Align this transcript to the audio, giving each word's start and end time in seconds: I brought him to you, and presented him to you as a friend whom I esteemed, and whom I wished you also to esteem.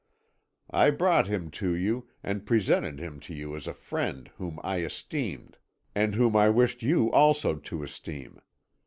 I 0.71 0.89
brought 0.89 1.27
him 1.27 1.51
to 1.51 1.75
you, 1.75 2.07
and 2.23 2.43
presented 2.43 2.97
him 2.97 3.19
to 3.19 3.35
you 3.35 3.55
as 3.55 3.67
a 3.67 3.73
friend 3.75 4.31
whom 4.37 4.59
I 4.63 4.79
esteemed, 4.79 5.57
and 5.93 6.15
whom 6.15 6.35
I 6.35 6.49
wished 6.49 6.81
you 6.81 7.11
also 7.11 7.57
to 7.57 7.83
esteem. 7.83 8.41